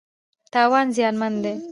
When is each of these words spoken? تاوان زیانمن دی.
تاوان 0.53 0.85
زیانمن 0.95 1.33
دی. 1.43 1.53